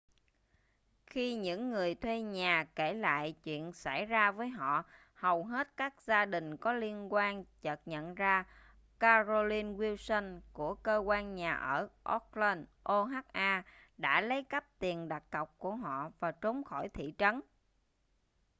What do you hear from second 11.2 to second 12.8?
nhà ở oakland